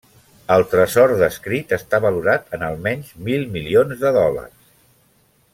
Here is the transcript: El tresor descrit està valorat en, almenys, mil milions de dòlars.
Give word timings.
El 0.53 0.63
tresor 0.71 1.13
descrit 1.19 1.75
està 1.77 2.01
valorat 2.07 2.57
en, 2.59 2.65
almenys, 2.71 3.15
mil 3.31 3.47
milions 3.59 4.05
de 4.07 4.17
dòlars. 4.21 4.59